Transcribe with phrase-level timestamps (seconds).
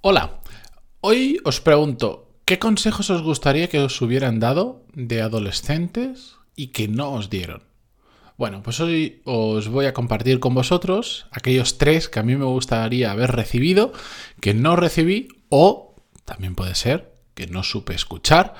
[0.00, 0.38] Hola,
[1.00, 6.86] hoy os pregunto, ¿qué consejos os gustaría que os hubieran dado de adolescentes y que
[6.86, 7.64] no os dieron?
[8.36, 12.44] Bueno, pues hoy os voy a compartir con vosotros aquellos tres que a mí me
[12.44, 13.92] gustaría haber recibido,
[14.40, 18.54] que no recibí o también puede ser que no supe escuchar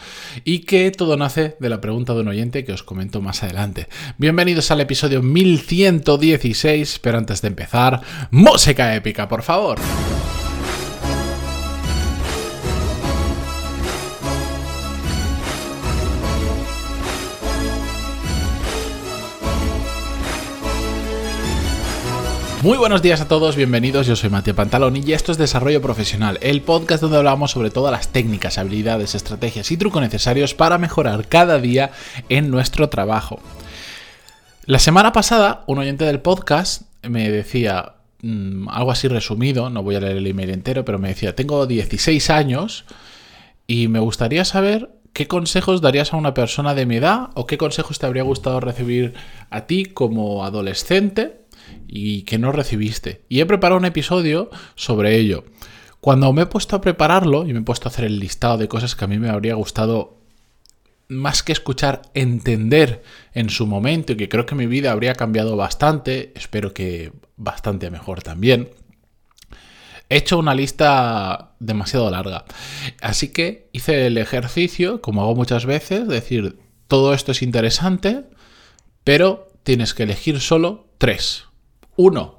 [0.45, 3.87] y que todo nace de la pregunta de un oyente que os comento más adelante.
[4.19, 8.01] Bienvenidos al episodio 1116, pero antes de empezar,
[8.33, 9.79] música épica, por favor.
[22.63, 26.41] Muy buenos días a todos, bienvenidos, yo soy Matías Pantaloni y esto es Desarrollo Profesional,
[26.43, 31.29] el podcast donde hablamos sobre todas las técnicas, habilidades, estrategias y trucos necesarios para mejorar
[31.29, 31.93] cada día
[32.29, 33.39] en nuestro trabajo.
[34.65, 39.95] La semana pasada, un oyente del podcast me decía mmm, algo así resumido, no voy
[39.95, 42.87] a leer el email entero, pero me decía, tengo 16 años
[43.69, 47.57] y me gustaría saber ¿qué consejos darías a una persona de mi edad o qué
[47.57, 49.15] consejos te habría gustado recibir
[49.49, 51.38] a ti como adolescente
[51.87, 53.23] y que no recibiste.
[53.29, 55.45] Y he preparado un episodio sobre ello.
[56.01, 58.69] Cuando me he puesto a prepararlo y me he puesto a hacer el listado de
[58.69, 60.19] cosas que a mí me habría gustado
[61.09, 63.03] más que escuchar, entender
[63.33, 67.91] en su momento y que creo que mi vida habría cambiado bastante, espero que bastante
[67.91, 68.71] mejor también.
[70.11, 72.45] He hecho una lista demasiado larga.
[73.03, 78.25] Así que hice el ejercicio, como hago muchas veces, decir, todo esto es interesante,
[79.05, 81.48] pero tienes que elegir solo tres.
[81.99, 82.39] Uno,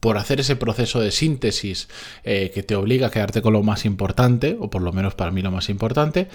[0.00, 1.88] por hacer ese proceso de síntesis
[2.24, 5.30] eh, que te obliga a quedarte con lo más importante, o por lo menos para
[5.30, 6.28] mí lo más importante.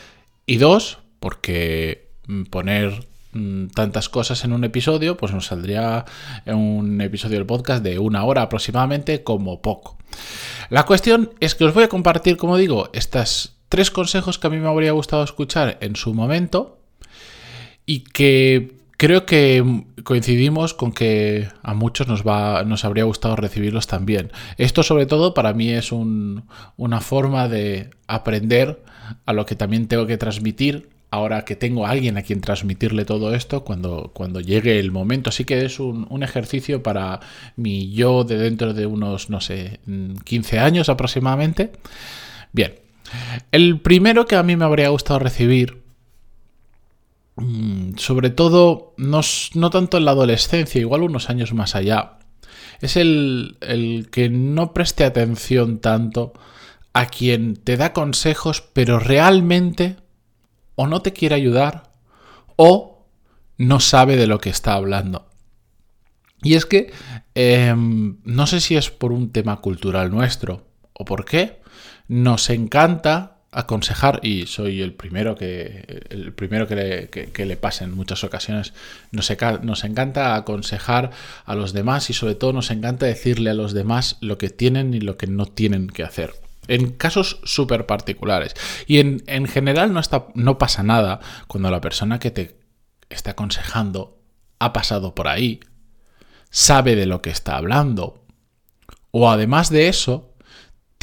[0.46, 6.06] Y dos, porque mm, poner mm, tantas cosas en un episodio, pues nos saldría
[6.46, 9.98] un episodio del podcast de una hora aproximadamente como poco.
[10.70, 14.50] La cuestión es que os voy a compartir, como digo, estos tres consejos que a
[14.50, 16.80] mí me habría gustado escuchar en su momento
[17.86, 23.86] y que creo que coincidimos con que a muchos nos, va, nos habría gustado recibirlos
[23.86, 24.32] también.
[24.58, 28.82] Esto sobre todo para mí es una forma de aprender
[29.26, 33.04] a lo que también tengo que transmitir ahora que tengo a alguien a quien transmitirle
[33.04, 35.32] todo esto cuando, cuando llegue el momento.
[35.32, 37.20] Así que es un, un, ejercicio para
[37.58, 39.82] mi yo de dentro de unos, no sé,
[40.24, 41.74] 15 años aproximadamente.
[42.54, 42.76] Bien,
[43.52, 45.83] el primero que a mí me habría gustado recibir
[47.98, 49.22] sobre todo, no,
[49.56, 52.20] no, tanto en la adolescencia, igual unos años más allá,
[52.82, 56.34] es el, el que no preste atención tanto
[56.94, 59.98] a quien te da consejos, pero realmente
[60.76, 61.92] o no te quiere ayudar
[62.56, 63.08] o
[63.58, 65.28] no sabe de lo que está hablando.
[66.42, 66.92] Y es que
[67.36, 71.62] eh, no sé si es por un tema cultural nuestro o por qué,
[72.08, 77.92] nos encanta aconsejar, y soy el primero que, el primero que le, le pasa en
[77.92, 78.74] muchas ocasiones,
[79.12, 79.32] nos,
[79.62, 81.12] nos encanta aconsejar
[81.46, 84.94] a los demás y sobre todo nos encanta decirle a los demás lo que tienen
[84.94, 86.34] y lo que no tienen que hacer.
[86.68, 88.56] En casos súper particulares.
[88.88, 92.58] Y en, en general no, está, no pasa nada cuando la persona que te
[93.10, 94.20] está aconsejando
[94.60, 95.60] ha pasado por ahí,
[96.50, 98.24] sabe de lo que está hablando.
[99.12, 100.33] O además de eso,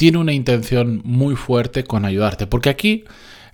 [0.01, 2.47] tiene una intención muy fuerte con ayudarte.
[2.47, 3.03] Porque aquí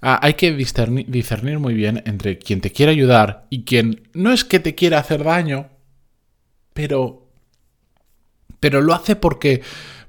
[0.01, 4.45] ah, hay que discernir, muy bien entre quien te quiere ayudar y quien no es
[4.45, 5.67] que te quiera hacer daño,
[6.73, 7.29] pero,
[8.61, 9.61] pero lo hace porque,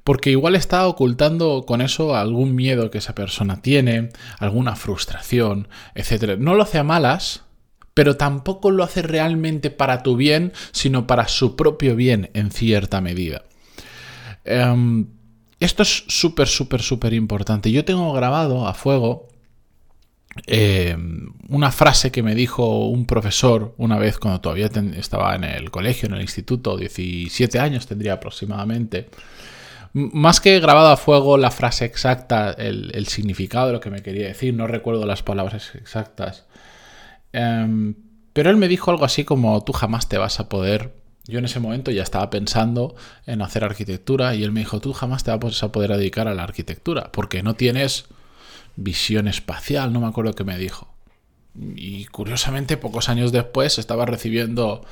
[0.05, 5.67] porque igual está ocultando con eso algún miedo que esa persona tiene, alguna frustración,
[5.97, 6.39] etc.
[6.39, 7.43] No lo hace a malas,
[7.95, 13.01] pero tampoco lo hace realmente para tu bien, sino para su propio bien en cierta
[13.01, 13.43] medida.
[14.45, 15.18] Em,
[15.61, 17.71] esto es súper, súper, súper importante.
[17.73, 19.29] Yo tengo grabado a fuego
[20.47, 20.97] eh,
[21.49, 26.09] una frase que me dijo un profesor una vez cuando todavía estaba en el colegio,
[26.09, 29.09] en el instituto, 17 años tendría aproximadamente.
[29.95, 34.29] Más que grabado a fuego la frase exacta, el, significado de lo que me quería
[34.29, 36.45] decir, no recuerdo las palabras exactas.
[37.33, 37.95] Em,
[38.33, 40.93] pero él me dijo algo así como tú jamás te vas a poder
[41.29, 42.97] yo en ese momento ya estaba pensando
[43.27, 46.35] en hacer arquitectura y él me dijo, tú jamás te vas a poder dedicar a
[46.35, 48.07] la arquitectura porque no tienes
[48.77, 50.95] visión espacial, no me acuerdo qué me dijo.
[51.55, 54.87] Y curiosamente, pocos años después estaba recibiendo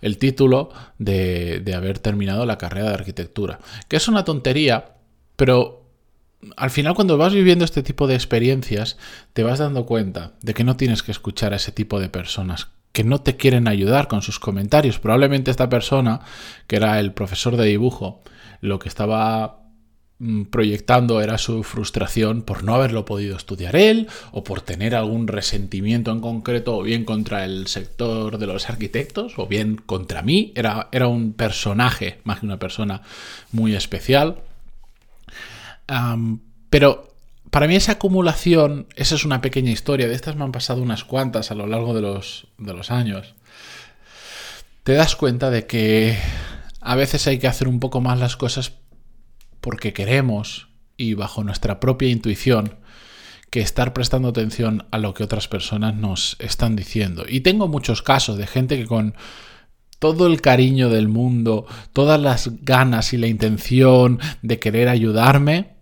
[0.00, 3.60] el título de, de haber terminado la carrera de arquitectura.
[3.86, 4.96] Que es una tontería,
[5.36, 5.84] pero
[6.56, 8.96] al final cuando vas viviendo este tipo de experiencias,
[9.34, 12.68] te vas dando cuenta de que no tienes que escuchar a ese tipo de personas
[12.96, 14.98] que no te quieren ayudar con sus comentarios.
[14.98, 16.20] Probablemente esta persona,
[16.66, 18.22] que era el profesor de dibujo,
[18.62, 19.58] lo que estaba
[20.18, 25.28] mm, proyectando era su frustración por no haberlo podido estudiar él o por tener algún
[25.28, 30.54] resentimiento en concreto o bien contra el sector de los arquitectos o bien contra mí.
[30.54, 33.02] Era, era un personaje más que una persona
[33.52, 34.38] muy especial.
[36.70, 37.15] pero
[37.56, 41.04] para mí esa acumulación, esa es una pequeña historia, de estas me han pasado unas
[41.04, 43.34] cuantas a lo largo de los, de los años.
[44.82, 46.18] Te das cuenta de que
[46.82, 48.72] a veces hay que hacer un poco más las cosas
[49.62, 50.68] porque queremos
[50.98, 52.74] y bajo nuestra propia intuición
[53.48, 57.24] que estar prestando atención a lo que otras personas nos están diciendo.
[57.26, 59.14] Y tengo muchos casos de gente que con
[59.98, 61.64] todo el cariño del mundo,
[61.94, 65.75] todas las ganas y la intención de querer ayudarme,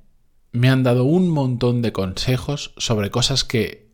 [0.55, 3.89] me han dado un montón de consejos sobre cosas que,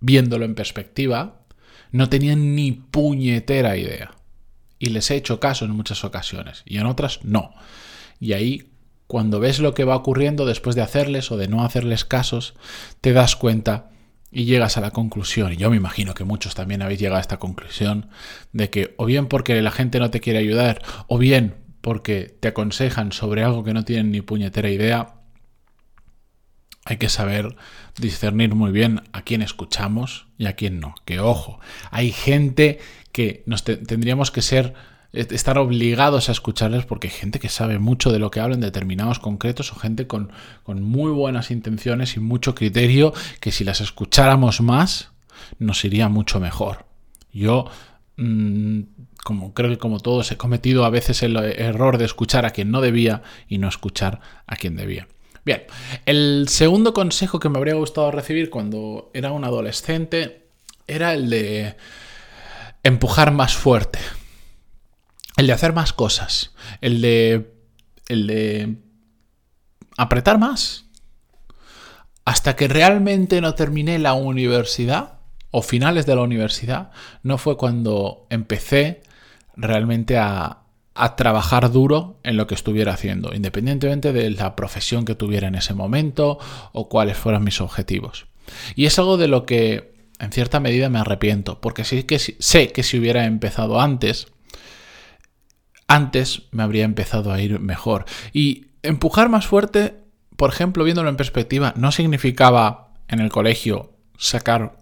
[0.00, 1.44] viéndolo en perspectiva,
[1.92, 4.16] no tenían ni puñetera idea.
[4.80, 7.54] Y les he hecho caso en muchas ocasiones y en otras no.
[8.18, 8.72] Y ahí,
[9.06, 12.54] cuando ves lo que va ocurriendo después de hacerles o de no hacerles casos,
[13.00, 13.90] te das cuenta
[14.32, 17.20] y llegas a la conclusión, y yo me imagino que muchos también habéis llegado a
[17.20, 18.08] esta conclusión,
[18.52, 22.48] de que o bien porque la gente no te quiere ayudar, o bien porque te
[22.48, 25.14] aconsejan sobre algo que no tienen ni puñetera idea,
[26.84, 27.54] hay que saber
[27.98, 30.94] discernir muy bien a quién escuchamos y a quién no.
[31.04, 32.78] Que ojo, hay gente
[33.12, 34.74] que nos tendríamos que ser
[35.12, 38.60] eh, estar obligados a escucharles porque hay gente que sabe mucho de lo que hablan
[38.60, 40.32] determinados concretos o gente con,
[40.62, 45.10] con muy buenas intenciones y mucho criterio que si las escucháramos más
[45.58, 46.86] nos iría mucho mejor.
[47.32, 47.66] Yo
[48.16, 48.80] mm,
[49.24, 52.70] como creo que como todos he cometido a veces el error de escuchar a quien
[52.70, 55.08] no debía y no escuchar a quien debía.
[55.44, 55.64] Bien,
[56.06, 60.46] el segundo consejo que me habría gustado recibir cuando era un adolescente
[60.86, 61.76] era el de
[62.82, 63.98] empujar más fuerte,
[65.36, 67.52] el de hacer más cosas, el de,
[68.08, 68.76] el de
[69.96, 70.86] apretar más.
[72.24, 75.18] Hasta que realmente no terminé la universidad
[75.50, 76.92] o finales de la universidad,
[77.24, 79.02] no fue cuando empecé
[79.56, 80.58] realmente a,
[81.16, 85.72] trabajar duro en lo que estuviera haciendo, independientemente de la profesión que tuviera en ese
[85.72, 86.38] momento
[86.72, 88.26] o cuáles fueran mis objetivos.
[88.76, 92.72] Y es algo de lo que en cierta medida me arrepiento, porque sí que sé
[92.72, 94.26] que si hubiera empezado antes,
[95.88, 98.04] antes me habría empezado a ir mejor.
[98.32, 99.94] Y empujar más fuerte,
[100.36, 104.76] por ejemplo, viéndolo en perspectiva, no significaba en el colegio sacar,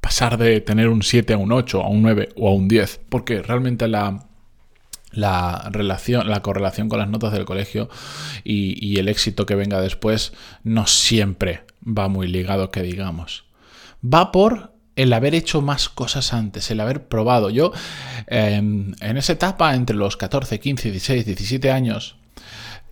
[0.00, 3.00] pasar de tener un 7 a un 8, a un 9 o a un 10,
[3.08, 4.28] porque realmente la
[5.10, 7.88] la relación, la correlación con las notas del colegio
[8.44, 10.32] y, el éxito que venga después
[10.64, 13.44] no siempre va muy ligado, que digamos.
[14.04, 17.50] Va por el haber hecho más cosas antes, el haber probado.
[17.50, 17.72] Yo,
[18.26, 22.16] em, en esa etapa, entre los 14, 15, 16, 17 años,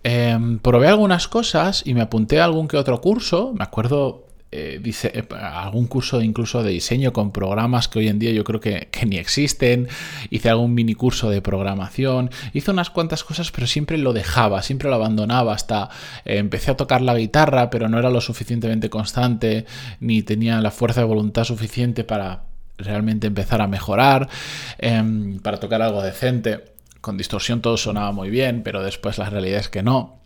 [0.03, 3.53] em, probé algunas cosas y me apunté a algún que otro curso.
[3.57, 8.31] Me acuerdo eh, eh, algún curso incluso de diseño con programas que hoy en día
[8.31, 9.87] yo creo que, ni existen.
[10.29, 12.29] Hice algún mini curso de programación.
[12.53, 15.53] Hice unas cuantas cosas, pero siempre lo dejaba, siempre lo abandonaba.
[15.53, 15.89] Hasta
[16.23, 19.65] eh, empecé a tocar la guitarra, pero no era lo suficientemente constante,
[19.99, 22.43] ni tenía la fuerza de voluntad suficiente para
[22.77, 24.29] realmente empezar a mejorar,
[24.77, 26.63] em, para tocar algo decente.
[27.01, 30.21] Con distorsión todo sonaba muy bien, pero después la realidad es que no.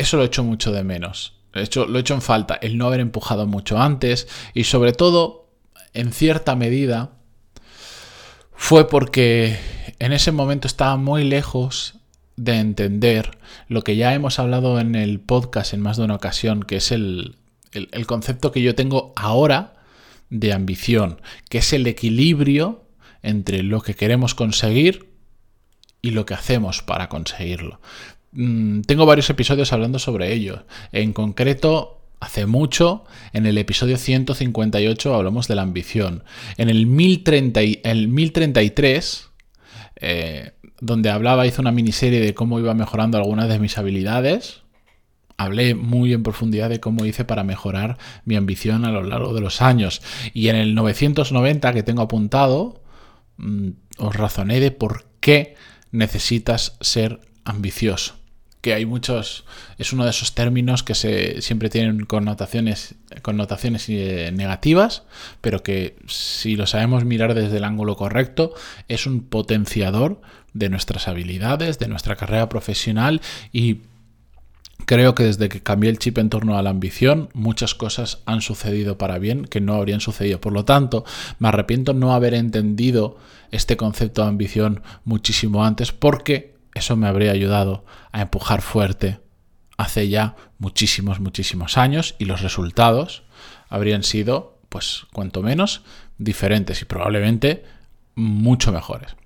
[0.00, 1.34] Eso lo he hecho mucho de menos.
[1.52, 5.50] Lo he, hecho, lo en falta, el no haber empujado mucho antes y sobre todo,
[5.92, 7.10] en cierta medida,
[8.54, 9.58] fue porque
[9.98, 11.96] en ese momento estaba muy lejos
[12.36, 13.36] de entender
[13.68, 16.92] lo que ya hemos hablado en el podcast en más de una ocasión, que es
[16.92, 17.36] el,
[17.72, 19.82] el, concepto que yo tengo ahora
[20.30, 22.86] de ambición, que es el equilibrio
[23.22, 25.10] entre lo que queremos conseguir
[26.00, 27.80] y lo que hacemos para conseguirlo.
[28.32, 30.64] Mm, tengo varios episodios hablando sobre ello.
[30.92, 36.24] En concreto, hace mucho, en el episodio 158 hablamos de la ambición.
[36.56, 39.30] En el, 1030, el 1033,
[39.96, 44.62] eh, donde hablaba, hice una miniserie de cómo iba mejorando algunas de mis habilidades.
[45.36, 49.40] Hablé muy en profundidad de cómo hice para mejorar mi ambición a lo largo de
[49.40, 50.02] los años.
[50.34, 52.82] Y en el 990 que tengo apuntado,
[53.38, 55.56] mm, os razoné de por qué
[55.90, 58.19] necesitas ser ambicioso
[58.60, 59.44] que hay muchos,
[59.78, 65.04] es uno de esos términos que se, siempre tienen connotaciones, connotaciones eh, negativas,
[65.40, 68.54] pero que si lo sabemos mirar desde el ángulo correcto,
[68.88, 70.20] es un potenciador
[70.52, 73.20] de nuestras habilidades, de nuestra carrera profesional
[73.52, 73.80] y
[74.86, 78.40] Creo que desde que cambié el chip en torno a la ambición, muchas cosas han
[78.40, 80.40] sucedido para bien que no habrían sucedido.
[80.40, 81.04] Por lo tanto,
[81.38, 83.16] me arrepiento no haber entendido
[83.50, 89.20] este concepto de ambición muchísimo antes porque eso me habría ayudado a empujar fuerte
[89.76, 93.22] hace ya muchísimos, muchísimos años y los resultados
[93.68, 95.82] habrían sido, pues, cuanto menos,
[96.18, 97.64] diferentes y probablemente
[98.14, 99.16] mucho mejores.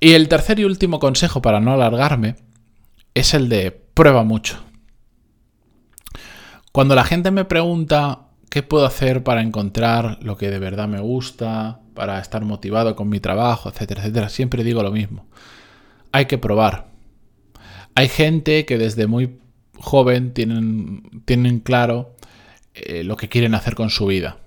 [0.00, 2.36] Y el tercer y último consejo para no alargarme
[3.14, 4.62] es el de prueba mucho.
[6.72, 11.00] Cuando la gente me pregunta qué puedo hacer para encontrar lo que de verdad me
[11.00, 15.26] gusta, para estar motivado con mi trabajo, etcétera, etcétera, siempre digo lo mismo.
[16.12, 16.88] Hay que probar.
[17.94, 19.38] Hay gente que desde muy
[19.78, 22.14] joven tienen, tienen claro
[22.74, 24.38] eh, lo que quieren hacer con su vida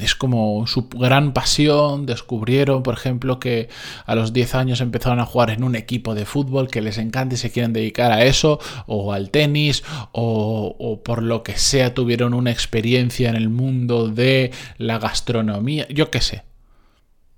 [0.00, 2.06] es como su gran pasión.
[2.06, 3.68] Descubrieron, por ejemplo, que
[4.04, 7.34] a los 10 años empezaron a jugar en un equipo de fútbol que les encanta
[7.34, 11.94] y se quieren dedicar a eso, o al tenis, o, o por lo que sea
[11.94, 16.42] tuvieron una experiencia en el mundo de la gastronomía, yo qué sé.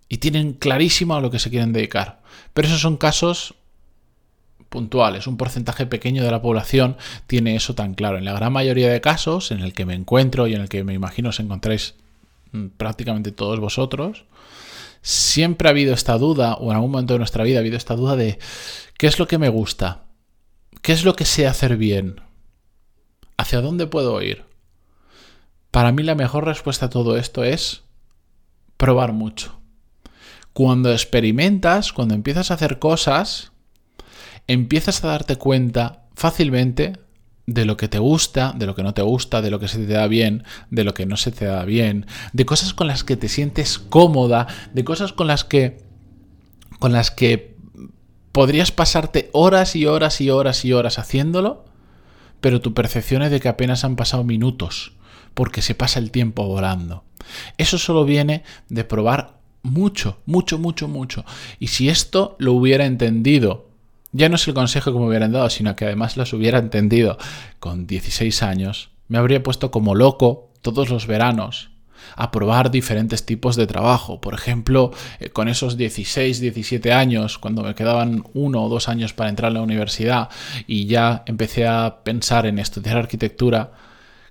[0.09, 2.23] Y tienen clarísimo a lo que se quieren dedicar.
[2.55, 3.55] Pero esos son casos
[4.69, 5.27] puntuales.
[5.27, 6.97] Un porcentaje pequeño de la población
[7.27, 8.19] tiene eso tan claro.
[8.19, 10.85] En la gran mayoría de casos, en el que me encuentro y en el que
[10.85, 11.95] me imagino os encontráis
[12.53, 14.25] Mm, prácticamente todos vosotros,
[15.03, 17.97] siempre ha habido esta duda, o en algún momento de nuestra vida ha habido esta
[17.97, 18.39] duda de
[18.97, 20.07] ¿qué es lo que me gusta?
[20.83, 22.21] ¿Qué es lo que sé hacer bien?
[23.37, 24.45] ¿Hacia dónde puedo ir?
[25.71, 27.83] Para mí la mejor respuesta a todo esto es
[28.77, 29.61] probar mucho.
[30.59, 33.53] Cuando experimentas, cuando empiezas a hacer cosas,
[34.49, 36.95] empiezas a darte cuenta fácilmente
[37.47, 39.79] de lo que te gusta, de lo que no te gusta, de lo que se
[39.79, 43.05] te da bien, de lo que no se te da bien, de cosas con las
[43.05, 45.85] que te sientes cómoda, de cosas con las que
[46.81, 47.55] con las que
[48.33, 51.67] podrías pasarte horas y horas y horas y horas haciéndolo,
[52.41, 54.97] pero tu percepción es de que apenas han pasado minutos,
[55.35, 57.05] porque se pasa el tiempo volando.
[57.59, 61.25] Eso solo viene de probar mucho, mucho, mucho, mucho.
[61.59, 63.69] Y si esto lo hubiera entendido
[64.13, 67.19] ya no es el consejo que me hubieran dado, sino que además los hubiera entendido
[67.61, 71.71] con 16 años, me habría puesto como loco todos los veranos
[72.17, 74.21] a probar diferentes tipos de trabajo.
[74.21, 79.13] Por ejemplo, eh, con esos 16, 17 años, cuando me quedaban uno o dos años
[79.13, 80.31] para entrar a la universidad
[80.67, 83.73] y ya empecé a pensar en estudiar arquitectura,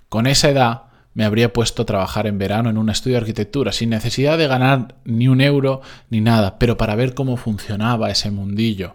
[0.08, 0.82] con esa edad
[1.18, 4.46] me habría puesto a trabajar en verano en un estudio de arquitectura, sin necesidad de
[4.46, 8.94] ganar ni un euro ni nada, pero para ver cómo funcionaba ese mundillo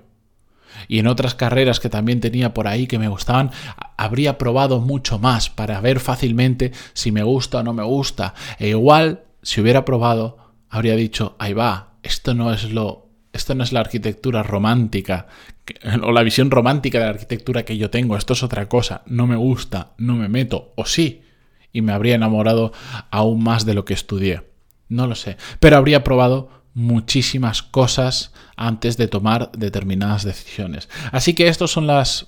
[0.87, 3.51] y en otras carreras que también tenía por ahí que me gustaban,
[3.97, 8.33] habría probado mucho más para ver fácilmente si me gusta o no me gusta.
[8.57, 10.37] E igual, si hubiera probado,
[10.69, 15.27] habría dicho, ahí va, esto no es lo esto no es la arquitectura romántica
[16.01, 19.27] o la visión romántica de la arquitectura que yo tengo, esto es otra cosa, no
[19.27, 21.23] me gusta, no me meto, o sí,
[21.73, 22.71] y me habría enamorado
[23.11, 24.43] aún más de lo que estudié.
[24.87, 30.87] No lo sé, pero habría probado muchísimas cosas antes de tomar determinadas decisiones.
[31.11, 32.27] Así que estos son las,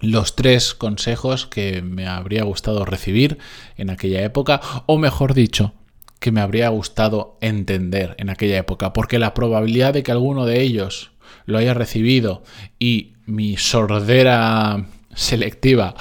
[0.00, 3.38] los tres consejos que me habría gustado recibir
[3.76, 5.74] en aquella época, o mejor dicho,
[6.18, 10.62] que me habría gustado entender en aquella época, porque la probabilidad de que alguno de
[10.62, 11.10] ellos
[11.46, 12.44] lo haya recibido
[12.78, 15.94] y mi sordera selectiva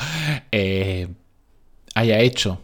[0.52, 1.08] eh,
[1.96, 2.62] haya hecho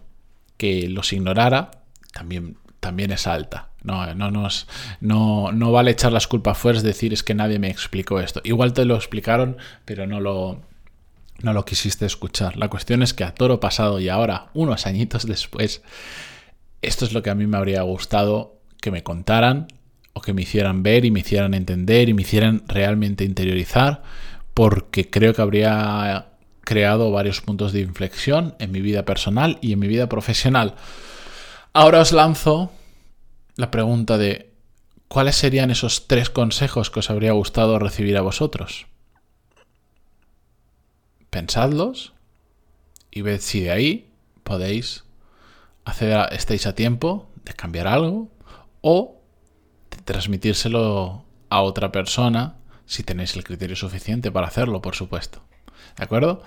[0.57, 1.71] que los ignorara,
[2.13, 3.69] también, también es alta.
[3.83, 4.67] No, no, nos,
[4.99, 8.41] no, no vale echar las culpas fuera, es decir, es que nadie me explicó esto.
[8.43, 10.59] Igual te lo explicaron, pero no lo,
[11.41, 12.57] no lo quisiste escuchar.
[12.57, 15.83] La cuestión es que a toro pasado y ahora, unos añitos después,
[16.81, 19.67] esto es lo que a mí me habría gustado que me contaran
[20.13, 24.03] o que me hicieran ver y me hicieran entender y me hicieran realmente interiorizar,
[24.53, 26.26] porque creo que habría
[26.67, 30.75] creado varios puntos de inflexión en mi vida personal y en mi vida profesional.
[31.71, 32.73] Ahora os lanzo
[33.55, 34.51] la pregunta de
[35.07, 38.87] ¿cuáles serían esos tres consejos que os habría gustado recibir a vosotros?
[41.29, 42.11] Pensadlos
[43.11, 44.09] y ved si de ahí
[44.43, 45.05] podéis
[45.85, 48.27] hacer, estéis a tiempo de cambiar algo
[48.81, 49.21] o
[49.89, 55.47] de transmitírselo a otra persona si tenéis el criterio suficiente para hacerlo, por supuesto.
[55.97, 56.41] ¿De acuerdo?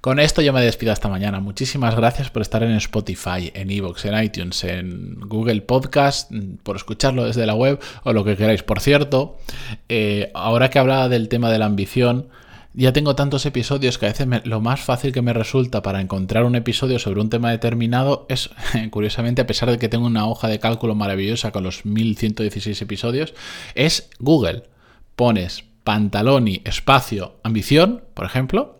[0.00, 1.40] Con esto yo me despido hasta mañana.
[1.40, 6.30] Muchísimas gracias por estar en Spotify, en Evox, en iTunes, en Google Podcast,
[6.62, 8.62] por escucharlo desde la web o lo que queráis.
[8.62, 9.38] Por cierto,
[9.88, 12.28] eh, ahora que hablaba del tema de la ambición,
[12.72, 16.44] ya tengo tantos episodios que a veces lo más fácil que me resulta para encontrar
[16.44, 18.50] un episodio sobre un tema determinado es,
[18.90, 23.34] curiosamente, a pesar de que tengo una hoja de cálculo maravillosa con los 1116 episodios,
[23.74, 24.64] es Google.
[25.16, 28.75] Pones pantaloni espacio ambición, por ejemplo,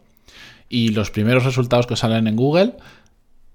[0.69, 2.75] y los primeros resultados que salen en Google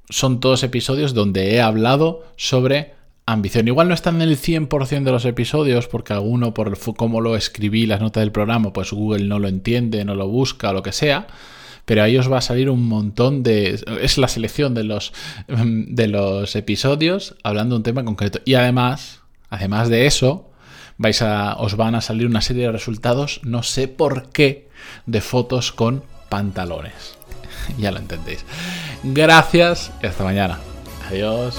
[0.09, 2.93] son todos episodios donde he hablado sobre
[3.25, 3.67] ambición.
[3.67, 7.85] Igual no están en el 100% de los episodios, porque alguno, por cómo lo escribí,
[7.85, 11.27] las notas del programa, pues Google no lo entiende, no lo busca lo que sea.
[11.85, 13.79] Pero ahí os va a salir un montón de.
[14.01, 15.13] Es la selección de los,
[15.47, 18.39] de los episodios hablando de un tema concreto.
[18.45, 20.49] Y además, además de eso,
[20.97, 24.69] vais a, os van a salir una serie de resultados, no sé por qué,
[25.05, 27.17] de fotos con pantalones.
[27.77, 28.45] ya lo entendéis.
[29.03, 30.59] Gracias y hasta mañana.
[31.09, 31.57] Adiós.